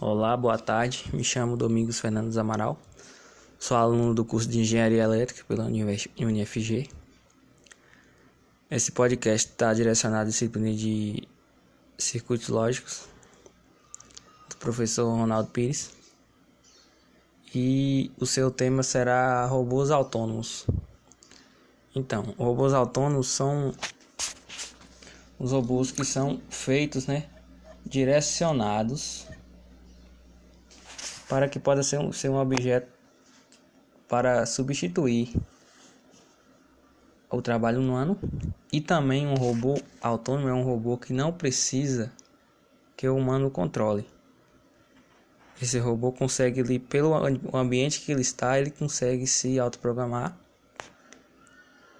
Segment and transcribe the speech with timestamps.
[0.00, 1.06] Olá, boa tarde.
[1.12, 2.78] Me chamo Domingos Fernandes Amaral.
[3.58, 6.88] Sou aluno do curso de Engenharia Elétrica pela UniFG.
[8.70, 11.26] Esse podcast está direcionado à disciplina de
[11.98, 13.08] circuitos lógicos
[14.48, 15.90] do professor Ronaldo Pires.
[17.52, 20.64] E o seu tema será robôs autônomos.
[21.92, 23.74] Então, robôs autônomos são
[25.40, 27.28] os robôs que são feitos, né,
[27.84, 29.26] direcionados
[31.28, 32.88] para que possa ser um, ser um objeto
[34.08, 35.34] para substituir
[37.30, 38.18] o trabalho humano
[38.72, 42.10] e também um robô autônomo é um robô que não precisa
[42.96, 44.06] que o humano controle.
[45.60, 47.14] Esse robô consegue ali pelo
[47.54, 50.36] ambiente que ele está, ele consegue se autoprogramar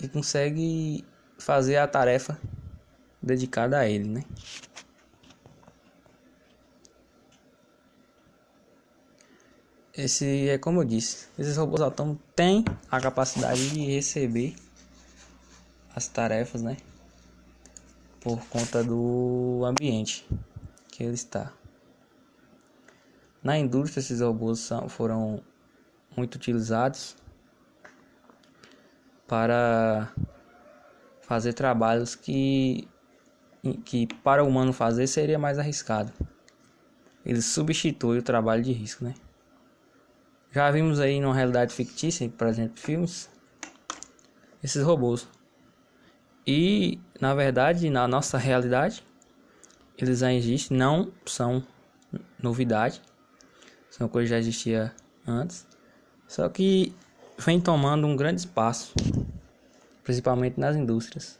[0.00, 1.04] e consegue
[1.38, 2.38] fazer a tarefa
[3.22, 4.24] dedicada a ele, né?
[9.94, 14.56] Esse é como eu disse, esses robôs autônomos têm a capacidade de receber
[15.94, 16.78] as tarefas, né?
[18.22, 20.26] Por conta do ambiente
[20.88, 21.52] que ele está.
[23.42, 25.42] Na indústria, esses robôs são, foram
[26.16, 27.14] muito utilizados
[29.26, 30.10] para
[31.20, 32.88] fazer trabalhos que,
[33.84, 36.10] que para o humano fazer seria mais arriscado.
[37.26, 39.14] Ele substitui o trabalho de risco, né?
[40.54, 43.30] Já vimos aí numa realidade fictícia, por exemplo, filmes,
[44.62, 45.26] esses robôs.
[46.46, 49.02] E, na verdade, na nossa realidade,
[49.96, 51.62] eles já existem, não são
[52.38, 53.00] novidade,
[53.90, 54.94] são coisas que já existia
[55.26, 55.66] antes,
[56.28, 56.94] só que
[57.38, 58.92] vem tomando um grande espaço,
[60.04, 61.38] principalmente nas indústrias,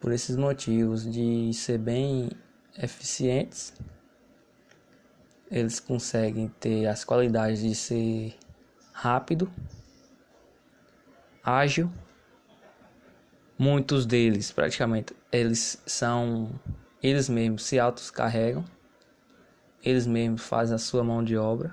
[0.00, 2.30] por esses motivos de ser bem
[2.78, 3.72] eficientes
[5.50, 8.34] eles conseguem ter as qualidades de ser
[8.92, 9.50] rápido,
[11.42, 11.90] ágil.
[13.58, 16.50] Muitos deles, praticamente, eles são
[17.02, 18.64] eles mesmos se autocarregam,
[19.82, 21.72] eles mesmos fazem a sua mão de obra,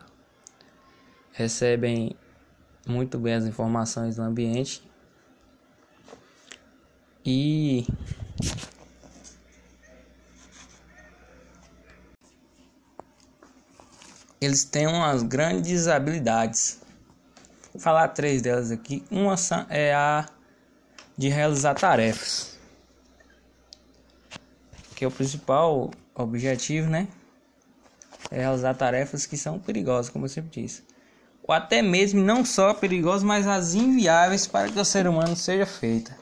[1.31, 2.16] recebem
[2.88, 4.84] muito bem as informações do ambiente
[7.25, 7.88] e
[14.46, 16.80] eles têm umas grandes habilidades.
[17.74, 19.04] Vou falar três delas aqui.
[19.09, 19.36] Uma
[19.70, 20.28] é a
[21.18, 22.58] de realizar tarefas,
[24.96, 27.08] que é o principal objetivo, né?
[28.31, 30.84] É realizar tarefas que são perigosas, como eu sempre disse.
[31.44, 35.66] Ou até mesmo não só perigosas, mas as inviáveis para que o ser humano seja
[35.66, 36.18] feita.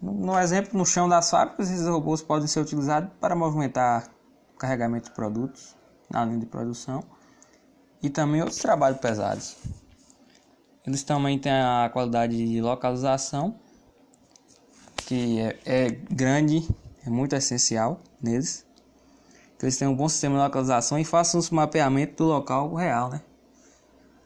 [0.00, 4.17] No exemplo, no chão das fábricas, esses robôs podem ser utilizados para movimentar
[4.58, 5.76] carregamento de produtos
[6.10, 7.02] na linha de produção
[8.02, 9.56] e também outros trabalhos pesados.
[10.86, 13.58] Eles também têm a qualidade de localização,
[14.96, 16.66] que é, é grande,
[17.06, 18.66] é muito essencial neles.
[19.60, 23.20] Eles têm um bom sistema de localização e façam um mapeamento do local real, né?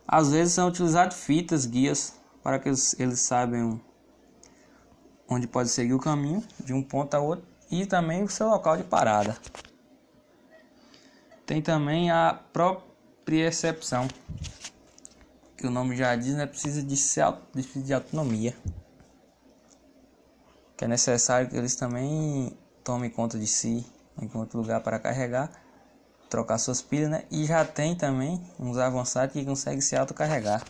[0.06, 3.80] Às vezes são utilizadas fitas, guias, para que eles, eles saibam
[5.28, 8.76] onde pode seguir o caminho de um ponto a outro e também o seu local
[8.76, 9.36] de parada.
[11.44, 14.06] Tem também a propriocepção,
[15.56, 16.46] que o nome já diz, né?
[16.46, 18.56] Precisa de, de autonomia.
[20.76, 23.86] Que é necessário que eles também tomem conta de si,
[24.20, 25.50] enquanto lugar para carregar,
[26.28, 27.24] trocar suas pilhas, né?
[27.30, 30.64] E já tem também uns avançados que conseguem se autocarregar.